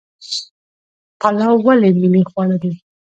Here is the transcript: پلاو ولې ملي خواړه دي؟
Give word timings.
پلاو 1.19 1.55
ولې 1.65 1.89
ملي 2.01 2.21
خواړه 2.29 2.57
دي؟ 2.61 2.71